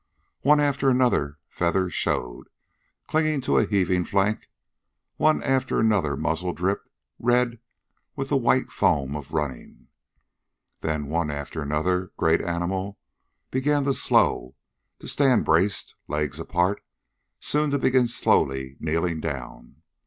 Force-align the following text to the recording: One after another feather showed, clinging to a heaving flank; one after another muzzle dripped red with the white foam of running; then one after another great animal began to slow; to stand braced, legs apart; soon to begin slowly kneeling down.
One 0.41 0.59
after 0.59 0.89
another 0.89 1.37
feather 1.47 1.91
showed, 1.91 2.47
clinging 3.07 3.39
to 3.41 3.59
a 3.59 3.67
heaving 3.67 4.03
flank; 4.03 4.47
one 5.17 5.43
after 5.43 5.79
another 5.79 6.17
muzzle 6.17 6.53
dripped 6.53 6.89
red 7.19 7.59
with 8.15 8.29
the 8.29 8.35
white 8.35 8.71
foam 8.71 9.15
of 9.15 9.31
running; 9.31 9.89
then 10.79 11.05
one 11.05 11.29
after 11.29 11.61
another 11.61 12.13
great 12.17 12.41
animal 12.41 12.97
began 13.51 13.83
to 13.83 13.93
slow; 13.93 14.55
to 14.97 15.07
stand 15.07 15.45
braced, 15.45 15.93
legs 16.07 16.39
apart; 16.39 16.83
soon 17.39 17.69
to 17.69 17.77
begin 17.77 18.07
slowly 18.07 18.77
kneeling 18.79 19.19
down. 19.21 19.83